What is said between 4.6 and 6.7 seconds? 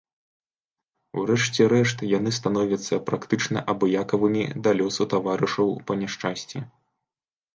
да лёсу таварышаў па няшчасці.